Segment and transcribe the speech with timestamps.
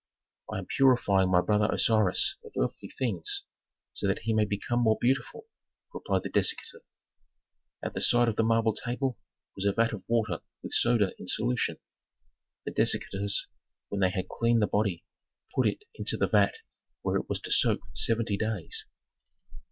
[0.51, 3.43] "I am purifying my brother Osiris of earthly things,
[3.93, 5.45] so that he may become more beautiful,"
[5.93, 6.81] replied the dissector.
[7.83, 9.19] At the side of the marble table
[9.55, 11.77] was a vat of water with soda in solution.
[12.65, 13.47] The dissectors,
[13.89, 15.05] when they had cleaned the body,
[15.53, 16.55] put it into the vat
[17.03, 18.87] where it was to soak seventy days.